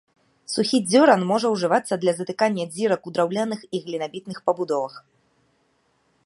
[0.53, 4.93] Сухі дзёран можа ўжывацца для затыкання дзірак у драўляных і глінабітных пабудовах.